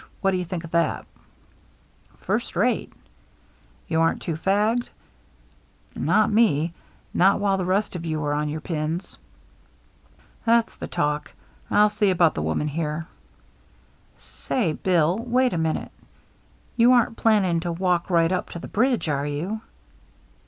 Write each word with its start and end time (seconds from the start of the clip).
What 0.21 0.31
do 0.31 0.37
you 0.37 0.45
think 0.45 0.63
of 0.63 0.71
that?"" 0.71 1.05
First 2.25 2.55
rate."" 2.55 2.91
You 3.87 4.01
aren't 4.01 4.19
too 4.23 4.33
fagged?" 4.33 4.89
THE 5.93 5.99
MEETING 5.99 6.05
343" 6.05 6.05
Not 6.07 6.31
me— 6.31 6.73
not 7.23 7.39
while 7.39 7.55
the 7.57 7.65
rest 7.65 7.95
of 7.95 8.03
you 8.03 8.23
are 8.23 8.33
on 8.33 8.49
your 8.49 8.61
pins."" 8.61 9.19
That's 10.47 10.75
the 10.77 10.87
talk. 10.87 11.31
I'll 11.69 11.87
see 11.89 12.09
about 12.09 12.33
the 12.33 12.41
woman 12.41 12.69
here."" 12.69 13.05
Say, 14.17 14.73
Bill, 14.73 15.19
wait 15.19 15.53
a 15.53 15.57
minute. 15.59 15.91
You 16.77 16.91
aren't 16.93 17.15
plan 17.17 17.43
ning 17.43 17.59
to 17.59 17.71
walk 17.71 18.09
right 18.09 18.31
up 18.31 18.49
to 18.49 18.57
the 18.59 18.67
bridge, 18.67 19.07
are 19.07 19.27
you 19.27 19.61